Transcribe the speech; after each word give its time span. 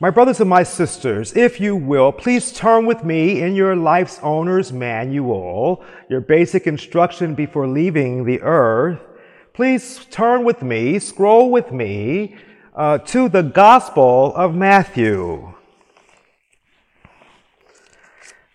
My 0.00 0.10
brothers 0.10 0.40
and 0.40 0.50
my 0.50 0.64
sisters, 0.64 1.36
if 1.36 1.60
you 1.60 1.76
will, 1.76 2.10
please 2.10 2.50
turn 2.52 2.84
with 2.84 3.04
me 3.04 3.40
in 3.40 3.54
your 3.54 3.76
life's 3.76 4.18
owner's 4.22 4.72
manual, 4.72 5.84
your 6.10 6.20
basic 6.20 6.66
instruction 6.66 7.36
before 7.36 7.68
leaving 7.68 8.24
the 8.24 8.42
earth. 8.42 9.00
Please 9.52 10.04
turn 10.10 10.44
with 10.44 10.62
me, 10.62 10.98
scroll 10.98 11.48
with 11.48 11.70
me 11.70 12.36
uh, 12.74 12.98
to 12.98 13.28
the 13.28 13.42
Gospel 13.42 14.34
of 14.34 14.52
Matthew. 14.52 15.54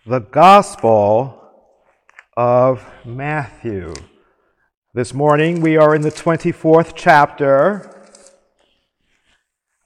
The 0.04 0.20
Gospel 0.20 1.42
of 2.36 2.86
Matthew. 3.06 3.94
This 4.92 5.14
morning 5.14 5.62
we 5.62 5.78
are 5.78 5.94
in 5.94 6.02
the 6.02 6.10
24th 6.10 6.92
chapter. 6.94 7.99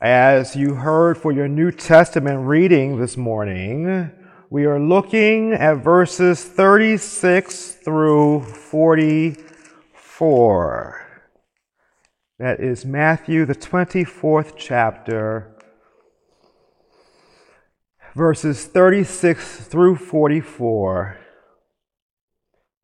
As 0.04 0.54
you 0.54 0.74
heard 0.74 1.16
for 1.16 1.32
your 1.32 1.48
New 1.48 1.70
Testament 1.70 2.46
reading 2.46 3.00
this 3.00 3.16
morning, 3.16 4.10
we 4.50 4.66
are 4.66 4.78
looking 4.78 5.54
at 5.54 5.78
verses 5.78 6.44
36 6.44 7.78
through 7.82 8.42
44. 8.42 11.30
That 12.38 12.60
is 12.60 12.84
Matthew, 12.84 13.46
the 13.46 13.54
24th 13.54 14.52
chapter, 14.58 15.56
verses 18.14 18.66
36 18.66 19.68
through 19.68 19.96
44 19.96 21.18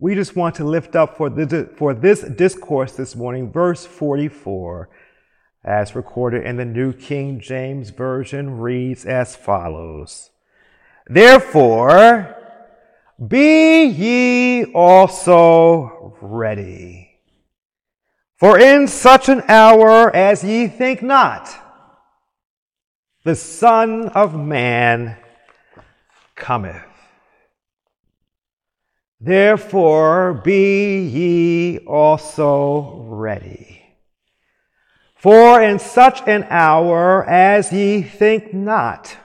we 0.01 0.15
just 0.15 0.35
want 0.35 0.55
to 0.55 0.65
lift 0.65 0.97
up 0.97 1.19
for, 1.19 1.31
for 1.77 1.93
this 1.93 2.23
discourse 2.23 2.93
this 2.93 3.15
morning, 3.15 3.53
verse 3.53 3.85
44, 3.85 4.89
as 5.65 5.95
recorded 5.95 6.45
in 6.45 6.57
the 6.57 6.65
New 6.65 6.93
King 6.93 7.41
James 7.41 7.91
Version, 7.91 8.59
reads 8.59 9.05
as 9.05 9.37
follows 9.37 10.31
Therefore, 11.07 12.37
be 13.27 13.85
ye 13.85 14.65
also 14.73 16.17
ready. 16.21 17.19
For 18.37 18.59
in 18.59 18.89
such 18.89 19.29
an 19.29 19.43
hour 19.49 20.15
as 20.17 20.43
ye 20.43 20.67
think 20.67 21.03
not, 21.03 21.51
the 23.23 23.35
Son 23.35 24.09
of 24.09 24.35
Man 24.35 25.19
cometh. 26.37 26.87
Therefore 29.21 30.41
be 30.43 31.03
ye 31.07 31.79
also 31.81 33.05
ready. 33.07 33.80
For 35.21 35.61
in 35.61 35.79
such 35.79 36.27
an 36.27 36.47
hour 36.49 37.29
as 37.29 37.71
ye 37.71 38.01
think 38.01 38.55
not, 38.55 39.19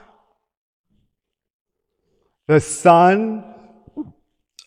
the 2.46 2.60
Son 2.60 3.42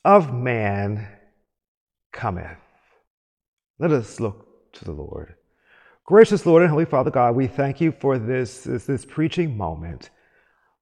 of 0.04 0.34
Man 0.34 1.08
cometh. 2.12 2.58
Let 3.78 3.92
us 3.92 4.20
look 4.20 4.74
to 4.74 4.86
the 4.86 4.92
Lord. 4.92 5.36
Gracious 6.04 6.48
Lord 6.48 6.64
and 6.64 6.72
Holy 6.72 6.86
Father 6.86 7.12
God, 7.12 7.36
we 7.36 7.46
thank 7.46 7.80
you 7.80 7.92
for 7.92 8.18
this, 8.18 8.64
this, 8.64 8.86
this 8.86 9.06
preaching 9.06 9.56
moment. 9.56 10.10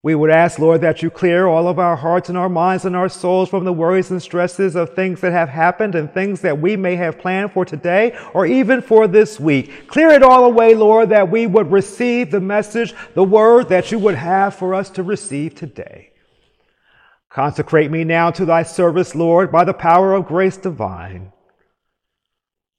We 0.08 0.16
would 0.16 0.30
ask, 0.30 0.58
Lord, 0.58 0.80
that 0.80 1.04
you 1.04 1.10
clear 1.10 1.48
all 1.48 1.68
of 1.68 1.80
our 1.80 1.98
hearts 1.98 2.30
and 2.30 2.38
our 2.38 2.48
minds 2.48 2.86
and 2.86 2.96
our 2.96 3.10
souls 3.10 3.50
from 3.50 3.66
the 3.66 3.74
worries 3.74 4.10
and 4.10 4.24
stresses 4.24 4.78
of 4.78 4.96
things 4.96 5.20
that 5.20 5.34
have 5.34 5.50
happened 5.50 5.96
and 5.96 6.10
things 6.10 6.40
that 6.40 6.62
we 6.62 6.78
may 6.78 6.96
have 6.96 7.20
planned 7.20 7.52
for 7.52 7.66
today 7.66 8.18
or 8.34 8.46
even 8.46 8.82
for 8.82 9.10
this 9.10 9.38
week. 9.38 9.90
Clear 9.90 10.12
it 10.12 10.24
all 10.24 10.46
away, 10.46 10.76
Lord, 10.76 11.10
that 11.10 11.30
we 11.30 11.46
would 11.46 11.70
receive 11.70 12.32
the 12.32 12.40
message, 12.40 12.94
the 13.16 13.24
word 13.26 13.68
that 13.68 13.92
you 13.92 14.00
would 14.00 14.16
have 14.16 14.56
for 14.56 14.74
us 14.74 14.90
to 14.92 15.04
receive 15.04 15.56
today. 15.56 16.14
Consecrate 17.30 17.92
me 17.92 18.06
now 18.06 18.32
to 18.32 18.46
thy 18.46 18.64
service, 18.64 19.14
Lord, 19.14 19.52
by 19.52 19.66
the 19.66 19.74
power 19.74 20.14
of 20.14 20.26
grace 20.26 20.56
divine. 20.56 21.34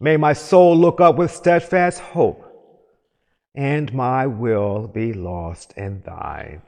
May 0.00 0.16
my 0.16 0.32
soul 0.32 0.74
look 0.78 0.98
up 0.98 1.16
with 1.16 1.30
steadfast 1.30 2.00
hope, 2.00 2.42
and 3.54 3.92
my 3.92 4.26
will 4.26 4.88
be 4.88 5.12
lost 5.12 5.74
in 5.76 6.00
thine. 6.00 6.62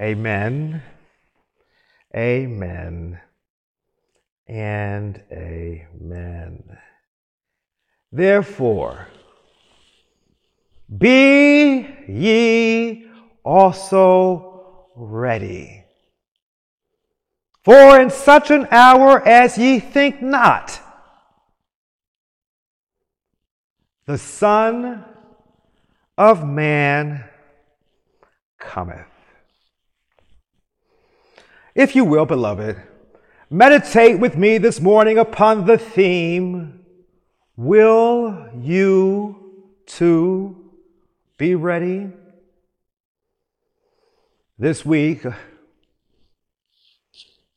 Amen, 0.00 0.80
amen, 2.14 3.20
and 4.46 5.22
amen. 5.32 6.78
Therefore, 8.12 9.08
be 10.96 11.86
ye 12.08 13.10
also 13.44 14.86
ready. 14.94 15.84
For 17.64 18.00
in 18.00 18.10
such 18.10 18.52
an 18.52 18.68
hour 18.70 19.26
as 19.26 19.58
ye 19.58 19.80
think 19.80 20.22
not, 20.22 20.80
the 24.06 24.16
Son 24.16 25.04
of 26.16 26.46
Man 26.46 27.24
cometh. 28.58 29.17
If 31.78 31.94
you 31.94 32.04
will, 32.04 32.26
beloved, 32.26 32.76
meditate 33.48 34.18
with 34.18 34.36
me 34.36 34.58
this 34.58 34.80
morning 34.80 35.16
upon 35.16 35.64
the 35.64 35.78
theme 35.78 36.84
Will 37.56 38.48
you 38.60 39.62
too 39.86 40.72
be 41.36 41.54
ready? 41.54 42.10
This 44.58 44.84
week, 44.84 45.24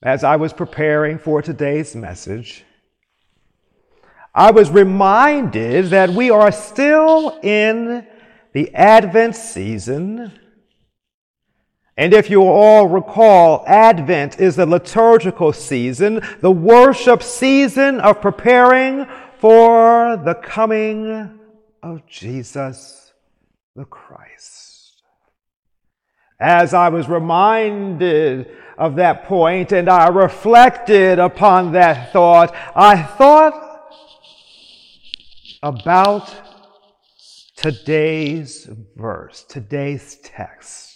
as 0.03 0.23
I 0.23 0.35
was 0.35 0.53
preparing 0.53 1.17
for 1.17 1.41
today's 1.41 1.95
message, 1.95 2.63
I 4.35 4.51
was 4.51 4.69
reminded 4.69 5.85
that 5.85 6.11
we 6.11 6.29
are 6.29 6.51
still 6.51 7.39
in 7.41 8.05
the 8.53 8.71
Advent 8.75 9.35
season 9.35 10.31
and 12.01 12.15
if 12.15 12.31
you 12.31 12.41
all 12.41 12.87
recall, 12.87 13.63
Advent 13.67 14.39
is 14.39 14.55
the 14.55 14.65
liturgical 14.65 15.53
season, 15.53 16.19
the 16.39 16.49
worship 16.49 17.21
season 17.21 17.99
of 17.99 18.19
preparing 18.19 19.05
for 19.37 20.17
the 20.17 20.33
coming 20.33 21.39
of 21.83 22.07
Jesus 22.07 23.13
the 23.75 23.85
Christ. 23.85 25.03
As 26.39 26.73
I 26.73 26.89
was 26.89 27.07
reminded 27.07 28.49
of 28.79 28.95
that 28.95 29.25
point 29.25 29.71
and 29.71 29.87
I 29.87 30.07
reflected 30.07 31.19
upon 31.19 31.73
that 31.73 32.11
thought, 32.11 32.55
I 32.75 33.03
thought 33.03 33.91
about 35.61 36.33
today's 37.57 38.67
verse, 38.95 39.45
today's 39.47 40.17
text. 40.23 40.90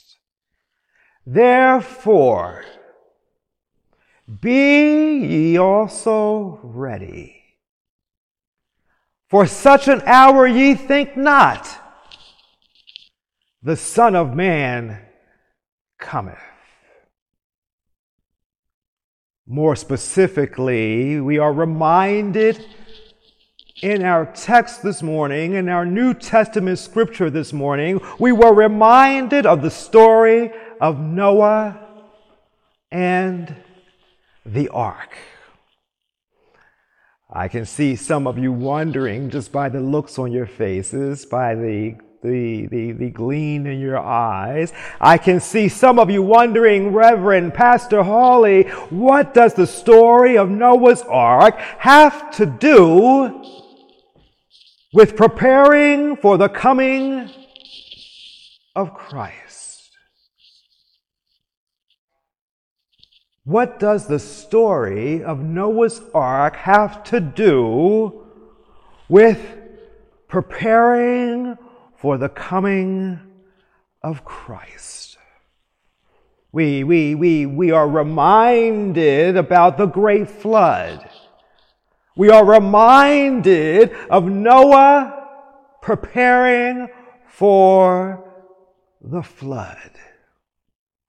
Therefore, 1.25 2.63
be 4.41 5.17
ye 5.17 5.57
also 5.57 6.59
ready. 6.61 7.41
For 9.29 9.47
such 9.47 9.87
an 9.87 10.01
hour 10.05 10.45
ye 10.45 10.75
think 10.75 11.17
not, 11.17 11.67
the 13.63 13.75
Son 13.75 14.15
of 14.15 14.35
Man 14.35 15.01
cometh. 15.97 16.37
More 19.47 19.75
specifically, 19.75 21.19
we 21.19 21.37
are 21.39 21.53
reminded 21.53 22.63
in 23.81 24.03
our 24.03 24.25
text 24.27 24.81
this 24.83 25.03
morning, 25.03 25.53
in 25.53 25.69
our 25.69 25.85
New 25.85 26.13
Testament 26.13 26.79
scripture 26.79 27.29
this 27.29 27.51
morning, 27.51 27.99
we 28.17 28.31
were 28.31 28.53
reminded 28.53 29.45
of 29.45 29.61
the 29.61 29.69
story 29.69 30.51
of 30.79 30.99
Noah 30.99 31.79
and 32.91 33.55
the 34.45 34.69
ark. 34.69 35.17
I 37.31 37.47
can 37.47 37.65
see 37.65 37.95
some 37.95 38.27
of 38.27 38.37
you 38.37 38.51
wondering 38.51 39.29
just 39.29 39.51
by 39.51 39.69
the 39.69 39.81
looks 39.81 40.17
on 40.19 40.31
your 40.31 40.45
faces, 40.45 41.25
by 41.25 41.55
the 41.55 41.95
the, 42.25 42.67
the, 42.67 42.91
the 42.93 43.09
gleam 43.11 43.67
in 43.67 43.79
your 43.79 43.99
eyes. 43.99 44.73
I 44.99 45.17
can 45.17 45.39
see 45.39 45.69
some 45.69 45.99
of 45.99 46.09
you 46.09 46.23
wondering, 46.23 46.91
Reverend 46.91 47.53
Pastor 47.53 48.03
Hawley, 48.03 48.63
what 48.89 49.33
does 49.33 49.53
the 49.53 49.67
story 49.67 50.37
of 50.37 50.49
Noah's 50.49 51.03
Ark 51.03 51.57
have 51.59 52.31
to 52.37 52.45
do 52.45 53.43
with 54.91 55.15
preparing 55.15 56.17
for 56.17 56.37
the 56.37 56.49
coming 56.49 57.29
of 58.75 58.93
Christ? 58.93 59.44
What 63.45 63.79
does 63.79 64.07
the 64.07 64.19
story 64.19 65.23
of 65.23 65.39
Noah's 65.39 66.01
Ark 66.13 66.57
have 66.57 67.03
to 67.05 67.19
do 67.19 68.25
with 69.07 69.39
preparing 70.27 71.57
for 71.95 72.17
the 72.17 72.29
coming 72.29 73.19
of 74.03 74.25
Christ? 74.25 75.05
we, 76.55 76.85
we, 76.85 77.15
we, 77.15 77.45
we 77.45 77.71
are 77.71 77.85
reminded 77.85 79.35
about 79.35 79.77
the 79.77 79.87
great 79.87 80.29
flood. 80.29 81.05
We 82.15 82.29
are 82.29 82.45
reminded 82.45 83.91
of 84.09 84.23
Noah 84.23 85.27
preparing 85.81 86.87
for 87.27 88.23
the 89.01 89.21
flood. 89.21 89.91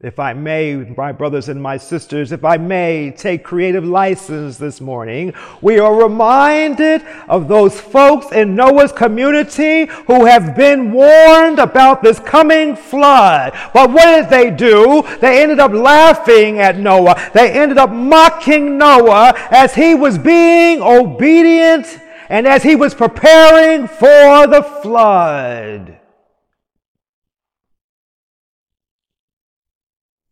If 0.06 0.20
I 0.20 0.34
may, 0.34 0.76
my 0.96 1.10
brothers 1.10 1.48
and 1.48 1.60
my 1.60 1.76
sisters, 1.76 2.30
if 2.30 2.44
I 2.44 2.58
may 2.58 3.10
take 3.10 3.42
creative 3.42 3.84
license 3.84 4.56
this 4.56 4.80
morning, 4.80 5.34
we 5.60 5.80
are 5.80 6.00
reminded 6.00 7.02
of 7.28 7.48
those 7.48 7.80
folks 7.80 8.30
in 8.30 8.54
Noah's 8.54 8.92
community 8.92 9.86
who 10.06 10.24
have 10.24 10.54
been 10.54 10.92
warned 10.92 11.58
about 11.58 12.04
this 12.04 12.20
coming 12.20 12.76
flood. 12.76 13.52
But 13.74 13.90
what 13.90 14.06
did 14.14 14.30
they 14.30 14.52
do? 14.52 15.02
They 15.20 15.42
ended 15.42 15.58
up 15.58 15.72
laughing 15.72 16.60
at 16.60 16.78
Noah. 16.78 17.30
They 17.34 17.50
ended 17.50 17.76
up 17.76 17.90
mocking 17.90 18.78
Noah 18.78 19.34
as 19.50 19.74
he 19.74 19.96
was 19.96 20.18
being 20.18 20.82
obedient 20.82 21.98
and 22.28 22.46
as 22.46 22.62
he 22.62 22.76
was 22.76 22.94
preparing 22.94 23.88
for 23.88 24.46
the 24.46 24.62
flood. 24.84 25.95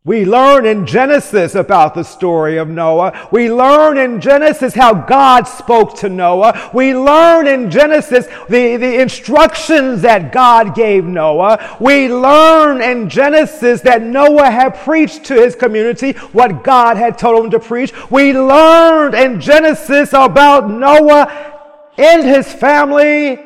We 0.05 0.23
learn 0.23 0.67
in 0.67 0.85
Genesis 0.85 1.55
about 1.55 1.95
the 1.95 2.03
story 2.03 2.57
of 2.57 2.69
Noah. 2.69 3.27
We 3.31 3.51
learn 3.51 3.97
in 3.97 4.21
Genesis 4.21 4.75
how 4.75 4.93
God 4.93 5.45
spoke 5.45 5.97
to 5.97 6.09
Noah. 6.09 6.69
We 6.75 6.95
learn 6.95 7.47
in 7.47 7.71
Genesis 7.71 8.27
the, 8.47 8.77
the 8.77 9.01
instructions 9.01 10.03
that 10.03 10.31
God 10.31 10.75
gave 10.75 11.05
Noah. 11.05 11.77
We 11.79 12.07
learn 12.07 12.83
in 12.83 13.09
Genesis 13.09 13.81
that 13.81 14.03
Noah 14.03 14.51
had 14.51 14.75
preached 14.75 15.23
to 15.25 15.33
his 15.33 15.55
community 15.55 16.11
what 16.33 16.63
God 16.63 16.97
had 16.97 17.17
told 17.17 17.43
him 17.43 17.49
to 17.49 17.59
preach. 17.59 17.91
We 18.11 18.31
learned 18.37 19.15
in 19.15 19.41
Genesis 19.41 20.09
about 20.13 20.69
Noah 20.69 21.81
and 21.97 22.23
his 22.23 22.53
family 22.53 23.43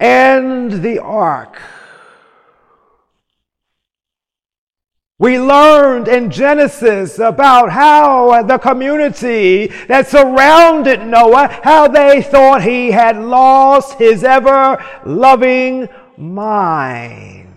and 0.00 0.72
the 0.82 1.00
ark. 1.00 1.60
We 5.20 5.36
learned 5.40 6.06
in 6.06 6.30
Genesis 6.30 7.18
about 7.18 7.72
how 7.72 8.30
uh, 8.30 8.42
the 8.44 8.56
community 8.56 9.66
that 9.88 10.06
surrounded 10.06 11.04
Noah, 11.04 11.58
how 11.64 11.88
they 11.88 12.22
thought 12.22 12.62
he 12.62 12.92
had 12.92 13.18
lost 13.18 13.98
his 13.98 14.22
ever 14.22 14.80
loving 15.04 15.88
mind. 16.16 17.47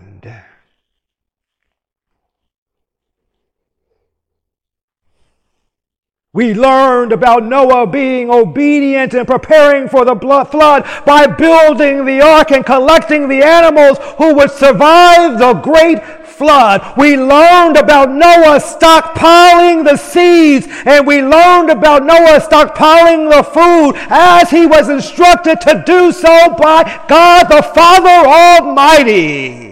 We 6.33 6.53
learned 6.53 7.11
about 7.11 7.43
Noah 7.43 7.85
being 7.85 8.29
obedient 8.31 9.13
and 9.13 9.27
preparing 9.27 9.89
for 9.89 10.05
the 10.05 10.15
flood 10.15 10.85
by 11.05 11.27
building 11.27 12.05
the 12.05 12.21
ark 12.21 12.51
and 12.51 12.65
collecting 12.65 13.27
the 13.27 13.43
animals 13.43 13.97
who 14.17 14.35
would 14.35 14.49
survive 14.49 15.37
the 15.39 15.55
great 15.55 16.01
flood. 16.25 16.93
We 16.95 17.17
learned 17.17 17.75
about 17.75 18.11
Noah 18.11 18.61
stockpiling 18.61 19.83
the 19.83 19.97
seeds, 19.97 20.67
and 20.85 21.05
we 21.05 21.21
learned 21.21 21.69
about 21.69 22.05
Noah 22.05 22.39
stockpiling 22.39 23.29
the 23.29 23.43
food 23.43 24.01
as 24.09 24.49
he 24.49 24.65
was 24.65 24.87
instructed 24.87 25.59
to 25.59 25.83
do 25.85 26.13
so 26.13 26.55
by 26.55 27.03
God 27.09 27.49
the 27.49 27.61
Father 27.61 28.65
Almighty. 28.65 29.70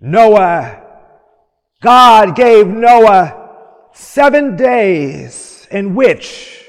Noah, 0.00 0.82
God 1.82 2.36
gave 2.36 2.66
Noah 2.68 3.90
seven 3.92 4.56
days 4.56 5.66
in 5.70 5.94
which 5.94 6.64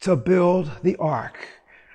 to 0.00 0.16
build 0.16 0.70
the 0.82 0.96
ark. 0.96 1.36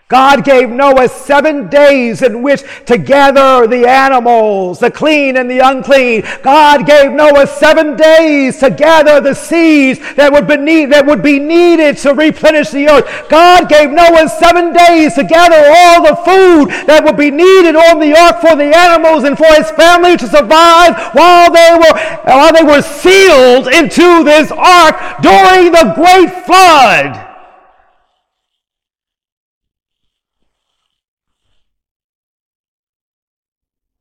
God 0.08 0.46
gave 0.46 0.70
Noah 0.70 1.10
seven 1.10 1.68
days 1.68 2.22
in 2.22 2.44
which 2.44 2.62
to 2.86 2.96
gather 2.96 3.66
the 3.66 3.90
animals, 3.90 4.78
the 4.78 4.92
clean 4.92 5.36
and 5.36 5.50
the 5.50 5.58
unclean. 5.58 6.24
God 6.44 6.86
gave 6.86 7.12
Noah 7.12 7.48
seven 7.48 7.98
days 7.98 8.60
to 8.60 8.70
gather 8.70 9.20
the 9.20 9.34
seeds 9.34 10.00
that 10.14 10.32
would 10.32 10.48
be, 10.48 10.58
need, 10.58 10.92
that 10.92 11.08
would 11.08 11.24
be 11.24 11.40
needed 11.40 11.98
to 11.98 12.14
replenish 12.14 12.70
the 12.70 12.88
earth. 12.88 13.30
God 13.30 13.68
gave 13.68 13.90
Noah 13.90 14.30
seven 14.30 14.74
days 14.74 15.16
to 15.16 15.24
gather 15.24 15.58
all 15.58 16.06
the 16.06 16.22
food 16.22 16.70
that 16.86 17.04
would 17.04 17.18
be 17.18 17.32
needed 17.32 17.76
on 17.76 18.00
the 18.00 18.14
ark 18.16 18.42
for 18.42 18.56
the 18.56 18.78
animals 18.78 19.24
and 19.24 19.36
for 19.36 19.50
his 19.58 19.72
family 19.72 20.18
to 20.18 20.28
survive 20.28 21.02
while 21.18 21.50
they 21.50 21.74
were, 21.82 21.98
while 22.30 22.54
they 22.54 22.62
were 22.62 22.84
sealed 22.84 23.74
into 23.74 24.24
this 24.24 24.52
ark 24.52 25.02
during 25.26 25.72
the 25.74 25.98
great 25.98 26.30
flood. 26.46 27.35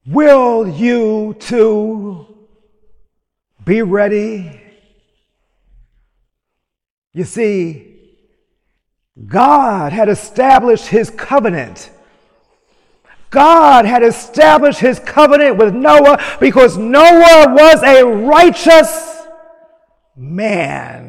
Will 0.06 0.68
you 0.68 1.34
too 1.38 2.26
be 3.64 3.80
ready? 3.80 4.60
You 7.14 7.24
see, 7.24 7.94
God 9.26 9.92
had 9.92 10.08
established 10.08 10.86
his 10.88 11.08
covenant. 11.08 11.90
God 13.30 13.84
had 13.84 14.02
established 14.02 14.80
his 14.80 14.98
covenant 14.98 15.56
with 15.56 15.74
Noah 15.74 16.22
because 16.38 16.76
Noah 16.76 17.46
was 17.48 17.82
a 17.82 18.04
righteous 18.04 19.26
man. 20.16 21.03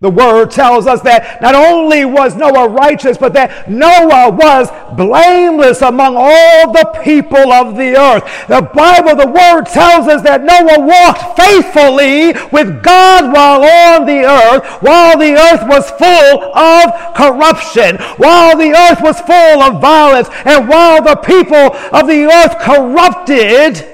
The 0.00 0.10
word 0.10 0.52
tells 0.52 0.86
us 0.86 1.02
that 1.02 1.42
not 1.42 1.56
only 1.56 2.04
was 2.04 2.36
Noah 2.36 2.68
righteous, 2.68 3.18
but 3.18 3.32
that 3.32 3.68
Noah 3.68 4.30
was 4.30 4.70
blameless 4.96 5.82
among 5.82 6.14
all 6.16 6.72
the 6.72 7.00
people 7.02 7.50
of 7.52 7.74
the 7.74 7.98
earth. 7.98 8.22
The 8.46 8.62
Bible, 8.62 9.16
the 9.16 9.26
word 9.26 9.64
tells 9.66 10.06
us 10.06 10.22
that 10.22 10.44
Noah 10.44 10.86
walked 10.86 11.36
faithfully 11.36 12.30
with 12.52 12.80
God 12.80 13.32
while 13.34 13.64
on 13.64 14.06
the 14.06 14.22
earth, 14.22 14.64
while 14.82 15.18
the 15.18 15.34
earth 15.34 15.66
was 15.66 15.90
full 15.90 16.54
of 16.54 17.14
corruption, 17.16 17.96
while 18.18 18.56
the 18.56 18.70
earth 18.70 19.02
was 19.02 19.20
full 19.22 19.62
of 19.62 19.80
violence, 19.80 20.28
and 20.44 20.68
while 20.68 21.02
the 21.02 21.16
people 21.16 21.74
of 21.90 22.06
the 22.06 22.24
earth 22.24 22.56
corrupted 22.60 23.84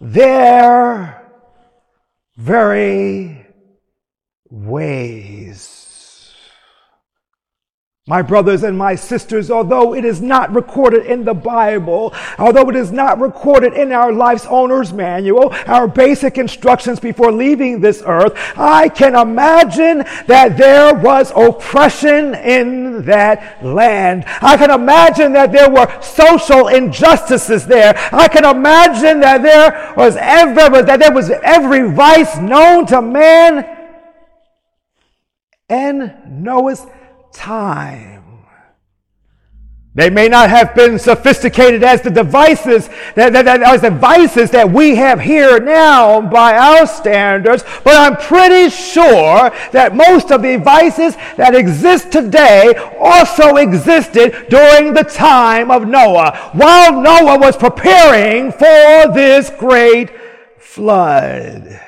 their 0.00 1.24
very 2.36 3.37
ways. 4.50 5.78
My 8.08 8.22
brothers 8.22 8.62
and 8.62 8.78
my 8.78 8.94
sisters, 8.94 9.50
although 9.50 9.94
it 9.94 10.02
is 10.02 10.22
not 10.22 10.54
recorded 10.54 11.04
in 11.04 11.26
the 11.26 11.34
Bible, 11.34 12.14
although 12.38 12.70
it 12.70 12.74
is 12.74 12.90
not 12.90 13.20
recorded 13.20 13.74
in 13.74 13.92
our 13.92 14.14
life's 14.14 14.46
owner's 14.46 14.94
manual, 14.94 15.54
our 15.66 15.86
basic 15.86 16.38
instructions 16.38 16.98
before 16.98 17.30
leaving 17.30 17.82
this 17.82 18.02
earth, 18.06 18.32
I 18.56 18.88
can 18.88 19.14
imagine 19.14 19.98
that 20.26 20.56
there 20.56 20.94
was 20.94 21.32
oppression 21.36 22.34
in 22.34 23.04
that 23.04 23.62
land. 23.62 24.24
I 24.40 24.56
can 24.56 24.70
imagine 24.70 25.34
that 25.34 25.52
there 25.52 25.68
were 25.68 26.00
social 26.00 26.68
injustices 26.68 27.66
there. 27.66 27.92
I 28.10 28.26
can 28.28 28.46
imagine 28.46 29.20
that 29.20 29.42
there 29.42 29.92
was 29.98 30.16
every, 30.18 30.80
that 30.80 30.98
there 30.98 31.12
was 31.12 31.28
every 31.42 31.90
vice 31.92 32.38
known 32.38 32.86
to 32.86 33.02
man 33.02 33.77
in 35.68 36.16
Noah's 36.26 36.86
time. 37.32 38.18
They 39.98 40.10
may 40.10 40.28
not 40.28 40.48
have 40.48 40.76
been 40.76 40.96
sophisticated 40.96 41.82
as 41.82 42.02
the 42.02 42.10
devices 42.10 42.88
that, 43.16 43.32
that, 43.32 43.46
that, 43.46 43.62
as 43.62 43.80
devices 43.80 44.48
that 44.52 44.70
we 44.70 44.94
have 44.94 45.18
here 45.18 45.58
now 45.58 46.20
by 46.20 46.56
our 46.56 46.86
standards, 46.86 47.64
but 47.82 47.96
I'm 47.96 48.16
pretty 48.16 48.70
sure 48.70 49.50
that 49.72 49.96
most 49.96 50.30
of 50.30 50.42
the 50.42 50.56
devices 50.56 51.16
that 51.36 51.56
exist 51.56 52.12
today 52.12 52.74
also 53.00 53.56
existed 53.56 54.46
during 54.48 54.94
the 54.94 55.02
time 55.02 55.68
of 55.68 55.88
Noah, 55.88 56.52
while 56.52 57.02
Noah 57.02 57.36
was 57.36 57.56
preparing 57.56 58.52
for 58.52 59.12
this 59.12 59.50
great 59.58 60.10
flood. 60.58 61.80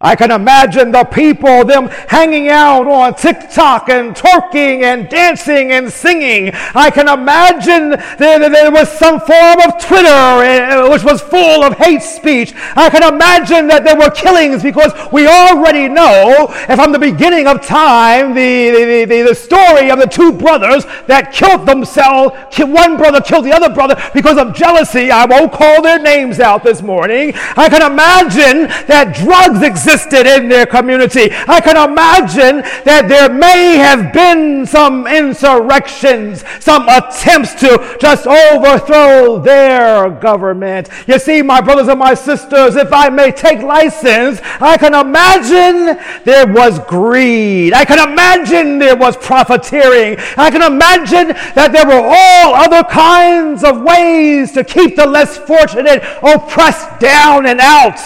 I 0.00 0.14
can 0.14 0.30
imagine 0.30 0.92
the 0.92 1.02
people, 1.02 1.64
them 1.64 1.88
hanging 2.06 2.50
out 2.50 2.86
on 2.86 3.14
TikTok 3.14 3.88
and 3.88 4.14
twerking 4.14 4.84
and 4.84 5.08
dancing 5.08 5.72
and 5.72 5.92
singing. 5.92 6.52
I 6.72 6.88
can 6.88 7.08
imagine 7.08 7.90
that 7.90 8.48
there 8.52 8.70
was 8.70 8.88
some 8.92 9.18
form 9.18 9.58
of 9.66 9.82
Twitter 9.82 10.06
eh, 10.06 10.88
which 10.88 11.02
was 11.02 11.20
full 11.20 11.64
of 11.64 11.76
hate 11.78 12.02
speech. 12.02 12.54
I 12.76 12.90
can 12.90 13.12
imagine 13.12 13.66
that 13.66 13.82
there 13.82 13.96
were 13.96 14.10
killings 14.10 14.62
because 14.62 14.92
we 15.10 15.26
already 15.26 15.88
know, 15.88 16.46
from 16.76 16.92
the 16.92 17.00
beginning 17.00 17.48
of 17.48 17.66
time, 17.66 18.34
the, 18.34 18.70
the, 18.70 19.04
the, 19.04 19.22
the 19.30 19.34
story 19.34 19.90
of 19.90 19.98
the 19.98 20.06
two 20.06 20.30
brothers 20.30 20.84
that 21.08 21.32
killed 21.32 21.66
themselves. 21.66 22.36
One 22.56 22.98
brother 22.98 23.20
killed 23.20 23.46
the 23.46 23.52
other 23.52 23.74
brother 23.74 24.00
because 24.14 24.38
of 24.38 24.54
jealousy. 24.54 25.10
I 25.10 25.24
won't 25.24 25.50
call 25.50 25.82
their 25.82 25.98
names 25.98 26.38
out 26.38 26.62
this 26.62 26.82
morning. 26.82 27.32
I 27.56 27.68
can 27.68 27.82
imagine 27.82 28.68
that 28.86 29.16
drugs 29.16 29.60
exist 29.62 29.87
existed 29.88 30.26
in 30.26 30.48
their 30.48 30.66
community. 30.66 31.28
I 31.32 31.60
can 31.60 31.76
imagine 31.76 32.62
that 32.84 33.06
there 33.08 33.32
may 33.32 33.76
have 33.76 34.12
been 34.12 34.66
some 34.66 35.06
insurrections, 35.06 36.44
some 36.60 36.86
attempts 36.88 37.54
to 37.60 37.96
just 37.98 38.26
overthrow 38.26 39.38
their 39.38 40.10
government. 40.10 40.88
You 41.06 41.18
see, 41.18 41.42
my 41.42 41.60
brothers 41.60 41.88
and 41.88 41.98
my 41.98 42.14
sisters, 42.14 42.76
if 42.76 42.92
I 42.92 43.08
may 43.08 43.32
take 43.32 43.62
license, 43.62 44.40
I 44.60 44.76
can 44.76 44.94
imagine 44.94 45.98
there 46.24 46.46
was 46.46 46.78
greed. 46.80 47.72
I 47.72 47.84
can 47.84 48.10
imagine 48.10 48.78
there 48.78 48.96
was 48.96 49.16
profiteering. 49.16 50.18
I 50.36 50.50
can 50.50 50.62
imagine 50.62 51.28
that 51.54 51.72
there 51.72 51.86
were 51.86 52.04
all 52.04 52.54
other 52.54 52.84
kinds 52.88 53.64
of 53.64 53.82
ways 53.82 54.52
to 54.52 54.64
keep 54.64 54.96
the 54.96 55.06
less 55.06 55.38
fortunate 55.38 56.02
oppressed 56.22 57.00
down 57.00 57.46
and 57.46 57.60
out 57.60 57.98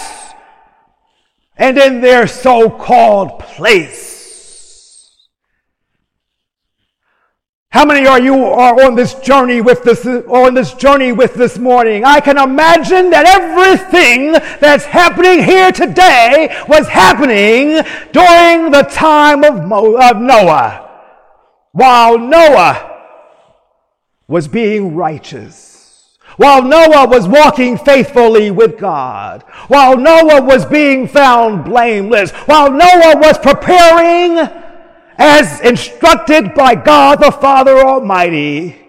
and 1.57 1.77
in 1.77 2.01
their 2.01 2.27
so 2.27 2.69
called 2.69 3.39
place. 3.39 4.13
How 7.73 7.85
many 7.85 8.05
are 8.05 8.21
you 8.21 8.35
are 8.35 8.83
on 8.83 8.93
this 8.93 9.15
journey 9.15 9.59
with 9.59 9.81
this 9.81 10.05
on 10.05 10.53
this 10.53 10.75
journey 10.75 11.11
with 11.11 11.33
this 11.33 11.57
morning? 11.57 12.05
I 12.05 12.19
can 12.19 12.37
imagine 12.37 13.09
that 13.09 13.25
everything 13.25 14.33
that's 14.59 14.85
happening 14.85 15.43
here 15.43 15.71
today 15.71 16.55
was 16.67 16.87
happening 16.87 17.83
during 18.11 18.69
the 18.69 18.83
time 18.91 19.43
of, 19.43 19.65
Mo, 19.65 19.99
of 19.99 20.17
Noah, 20.21 20.87
while 21.71 22.19
Noah 22.19 22.91
was 24.27 24.47
being 24.47 24.93
righteous. 24.93 25.72
While 26.37 26.63
Noah 26.63 27.07
was 27.07 27.27
walking 27.27 27.77
faithfully 27.77 28.49
with 28.49 28.79
God, 28.79 29.43
while 29.67 29.97
Noah 29.97 30.41
was 30.41 30.65
being 30.65 31.07
found 31.07 31.65
blameless, 31.65 32.31
while 32.31 32.71
Noah 32.71 33.17
was 33.17 33.37
preparing 33.37 34.39
as 35.17 35.61
instructed 35.61 36.55
by 36.55 36.75
God 36.75 37.21
the 37.21 37.31
Father 37.31 37.77
Almighty, 37.77 38.79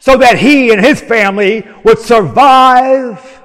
so 0.00 0.16
that 0.16 0.38
he 0.38 0.72
and 0.72 0.84
his 0.84 1.00
family 1.00 1.66
would 1.84 1.98
survive 1.98 3.42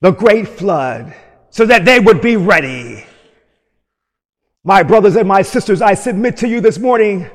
the 0.00 0.10
great 0.10 0.48
flood, 0.48 1.14
so 1.50 1.66
that 1.66 1.84
they 1.84 2.00
would 2.00 2.20
be 2.20 2.36
ready. 2.36 3.04
My 4.64 4.82
brothers 4.82 5.16
and 5.16 5.28
my 5.28 5.42
sisters, 5.42 5.82
I 5.82 5.94
submit 5.94 6.38
to 6.38 6.48
you 6.48 6.62
this 6.62 6.78
morning, 6.78 7.28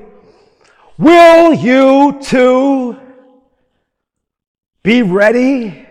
will 0.97 1.53
you 1.53 2.19
too 2.21 2.99
be 4.83 5.01
ready? 5.01 5.85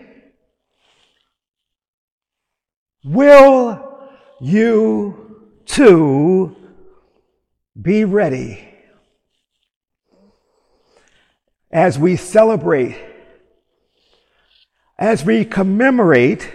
Will 3.03 4.09
you 4.41 5.49
too 5.65 6.55
be 7.79 8.03
ready? 8.05 8.65
As 11.71 11.99
we 11.99 12.15
celebrate, 12.15 12.97
as 14.97 15.23
we 15.23 15.45
commemorate 15.45 16.51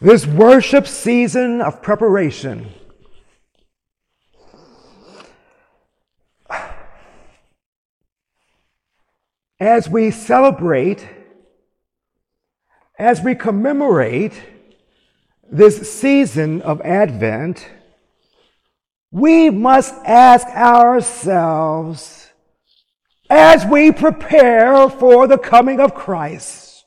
this 0.00 0.26
worship 0.26 0.86
season 0.86 1.62
of 1.62 1.82
preparation. 1.82 2.70
As 9.60 9.88
we 9.88 10.10
celebrate, 10.10 11.08
as 12.98 13.20
we 13.20 13.34
commemorate 13.34 14.32
this 15.50 15.92
season 15.92 16.62
of 16.62 16.80
Advent, 16.80 17.68
we 19.10 19.50
must 19.50 19.94
ask 20.04 20.46
ourselves 20.48 22.24
as 23.30 23.64
we 23.64 23.92
prepare 23.92 24.88
for 24.88 25.26
the 25.26 25.38
coming 25.38 25.80
of 25.80 25.94
Christ, 25.94 26.84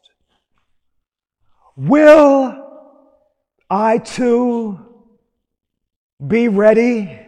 will 1.75 2.55
I 3.69 3.97
too 3.97 4.79
be 6.25 6.47
ready? 6.47 7.26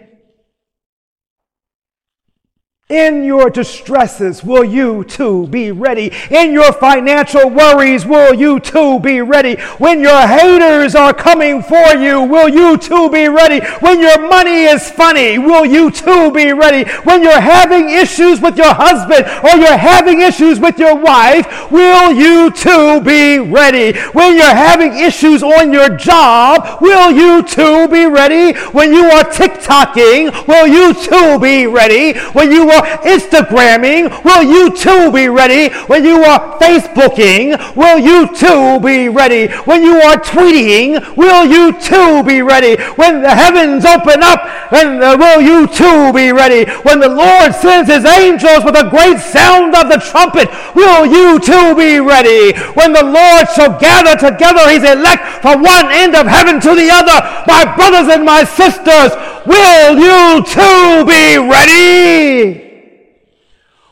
In 2.89 3.23
your 3.23 3.51
distresses, 3.51 4.43
will 4.43 4.63
you 4.63 5.03
too 5.03 5.45
be 5.45 5.71
ready? 5.71 6.11
In 6.31 6.51
your 6.51 6.73
financial 6.73 7.47
worries, 7.47 8.03
will 8.03 8.33
you 8.33 8.59
too 8.59 8.99
be 8.99 9.21
ready? 9.21 9.61
When 9.77 9.99
your 9.99 10.25
haters 10.25 10.95
are 10.95 11.13
coming 11.13 11.61
for 11.61 11.93
you, 11.93 12.23
will 12.23 12.49
you 12.49 12.79
too 12.79 13.11
be 13.11 13.27
ready? 13.27 13.63
When 13.81 13.99
your 13.99 14.27
money 14.27 14.63
is 14.63 14.89
funny, 14.89 15.37
will 15.37 15.67
you 15.67 15.91
too 15.91 16.31
be 16.31 16.51
ready? 16.51 16.89
When 17.03 17.21
you're 17.21 17.39
having 17.39 17.91
issues 17.91 18.41
with 18.41 18.57
your 18.57 18.73
husband 18.73 19.23
or 19.43 19.59
you're 19.59 19.77
having 19.77 20.21
issues 20.21 20.59
with 20.59 20.79
your 20.79 20.95
wife, 20.95 21.69
will 21.69 22.11
you 22.11 22.49
too 22.49 23.01
be 23.01 23.37
ready? 23.37 23.99
When 24.13 24.33
you're 24.35 24.45
having 24.45 24.97
issues 24.97 25.43
on 25.43 25.71
your 25.71 25.95
job, 25.95 26.81
will 26.81 27.11
you 27.11 27.43
too 27.43 27.87
be 27.87 28.07
ready? 28.07 28.57
When 28.71 28.91
you 28.95 29.03
are 29.11 29.25
TikToking, 29.25 30.47
will 30.47 30.65
you 30.65 30.95
too 30.95 31.37
be 31.37 31.67
ready? 31.67 32.17
When 32.31 32.51
you 32.51 32.71
are 32.71 32.78
are 32.79 32.97
Instagramming, 33.03 34.23
will 34.23 34.43
you 34.43 34.75
too 34.75 35.11
be 35.11 35.27
ready? 35.27 35.73
When 35.85 36.03
you 36.03 36.23
are 36.23 36.57
Facebooking, 36.59 37.75
will 37.75 37.99
you 37.99 38.33
too 38.35 38.79
be 38.79 39.09
ready? 39.09 39.47
When 39.65 39.83
you 39.83 40.01
are 40.01 40.17
tweeting, 40.17 41.15
will 41.15 41.45
you 41.45 41.79
too 41.79 42.23
be 42.23 42.41
ready? 42.41 42.81
When 42.93 43.21
the 43.21 43.33
heavens 43.33 43.85
open 43.85 44.23
up, 44.23 44.39
and 44.71 45.03
uh, 45.03 45.17
will 45.19 45.41
you 45.41 45.67
too 45.67 46.13
be 46.13 46.31
ready? 46.31 46.69
When 46.83 46.99
the 46.99 47.09
Lord 47.09 47.53
sends 47.55 47.89
his 47.89 48.05
angels 48.05 48.63
with 48.63 48.75
a 48.75 48.89
great 48.89 49.19
sound 49.19 49.75
of 49.75 49.89
the 49.89 49.97
trumpet, 49.97 50.49
will 50.75 51.05
you 51.05 51.39
too 51.39 51.75
be 51.75 51.99
ready? 51.99 52.57
When 52.73 52.93
the 52.93 53.03
Lord 53.03 53.47
shall 53.55 53.79
gather 53.79 54.15
together 54.15 54.69
his 54.69 54.83
elect 54.83 55.41
from 55.41 55.61
one 55.61 55.91
end 55.91 56.15
of 56.15 56.27
heaven 56.27 56.59
to 56.61 56.75
the 56.75 56.89
other, 56.91 57.43
my 57.47 57.65
brothers 57.75 58.13
and 58.13 58.23
my 58.23 58.43
sisters, 58.43 59.11
will 59.45 59.97
you 59.97 60.43
too 60.45 61.05
be 61.05 61.37
ready? 61.37 62.68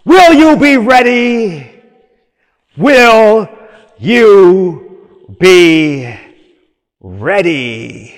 Will 0.07 0.33
you 0.35 0.55
be 0.55 0.77
ready? 0.77 1.69
Will 2.77 3.49
you 3.97 5.05
be 5.37 6.17
ready? 7.01 8.15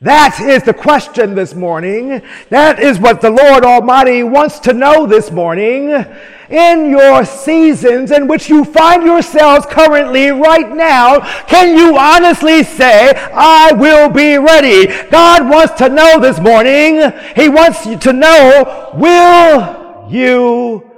That 0.00 0.38
is 0.40 0.62
the 0.62 0.72
question 0.72 1.34
this 1.34 1.52
morning. 1.52 2.22
That 2.50 2.78
is 2.78 3.00
what 3.00 3.20
the 3.20 3.30
Lord 3.30 3.64
Almighty 3.64 4.22
wants 4.22 4.60
to 4.60 4.72
know 4.72 5.06
this 5.06 5.32
morning. 5.32 6.06
In 6.50 6.88
your 6.88 7.24
seasons 7.24 8.12
in 8.12 8.28
which 8.28 8.48
you 8.48 8.64
find 8.64 9.02
yourselves 9.02 9.66
currently 9.66 10.28
right 10.28 10.70
now, 10.70 11.18
can 11.46 11.76
you 11.76 11.98
honestly 11.98 12.62
say, 12.62 13.10
I 13.12 13.72
will 13.72 14.08
be 14.08 14.38
ready? 14.38 14.86
God 15.10 15.50
wants 15.50 15.74
to 15.78 15.88
know 15.88 16.20
this 16.20 16.38
morning. 16.38 17.12
He 17.34 17.48
wants 17.48 17.84
you 17.86 17.98
to 17.98 18.12
know, 18.12 18.92
will 18.94 20.06
you 20.08 20.93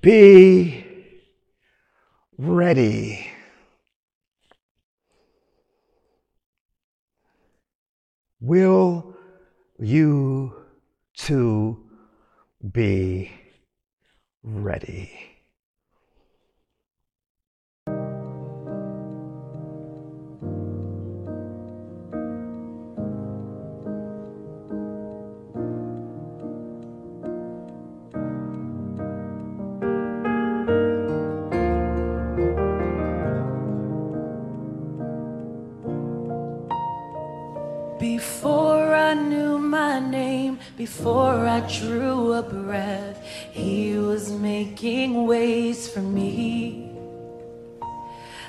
be 0.00 0.84
ready. 2.36 3.26
Will 8.40 9.14
you 9.78 10.54
too 11.16 11.84
be 12.72 13.30
ready? 14.42 15.37
Before 40.78 41.44
I 41.44 41.58
drew 41.80 42.34
a 42.34 42.42
breath, 42.42 43.20
He 43.50 43.98
was 43.98 44.30
making 44.30 45.26
ways 45.26 45.88
for 45.88 46.00
me. 46.00 46.92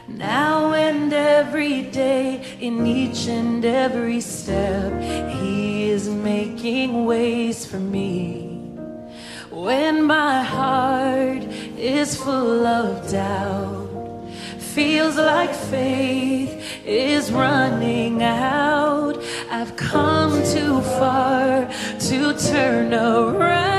Now 0.07 0.74
and 0.74 1.12
every 1.12 1.81
day, 1.81 2.45
in 2.62 2.86
each 2.86 3.27
and 3.27 3.65
every 3.65 4.21
step, 4.21 4.93
He 5.41 5.89
is 5.89 6.07
making 6.07 7.05
ways 7.05 7.65
for 7.65 7.79
me. 7.79 8.45
When 9.50 10.03
my 10.03 10.43
heart 10.43 11.43
is 11.77 12.15
full 12.15 12.63
of 12.63 13.12
doubt, 13.12 14.29
feels 14.59 15.17
like 15.17 15.53
faith 15.55 16.58
is 16.89 17.31
running 17.31 18.24
out. 18.24 19.15
I've 19.51 19.75
come 19.75 20.43
too 20.43 20.81
far 20.81 21.69
to 22.00 22.34
turn 22.34 22.93
around. 22.93 23.78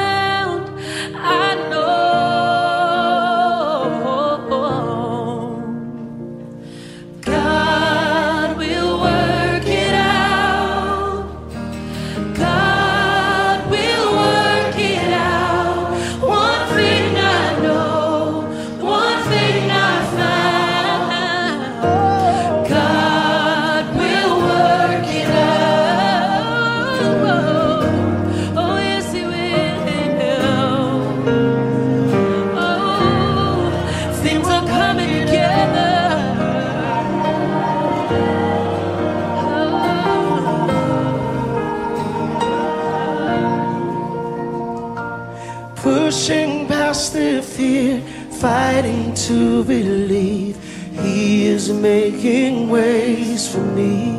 Making 51.81 52.69
ways 52.69 53.51
for 53.53 53.65
me. 53.79 54.11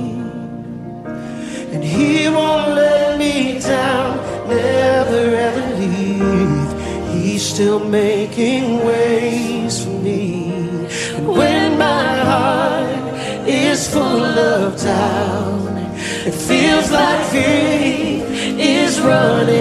And 1.73 1.83
He 1.83 2.27
won't 2.27 2.73
let 2.75 3.17
me 3.17 3.59
down, 3.59 4.17
never 4.47 5.35
ever 5.47 5.75
leave. 5.75 7.13
He's 7.13 7.45
still 7.45 7.79
making 7.79 8.85
ways 8.85 9.83
for 9.83 9.91
me. 9.91 10.51
And 11.15 11.27
when 11.27 11.77
my 11.77 12.15
heart 12.31 13.47
is 13.47 13.87
full 13.87 14.25
of 14.53 14.81
doubt, 14.81 15.77
it 16.25 16.33
feels 16.33 16.91
like 16.91 17.21
faith 17.27 18.25
is 18.59 18.99
running 18.99 19.60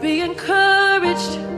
be 0.00 0.20
encouraged. 0.20 1.57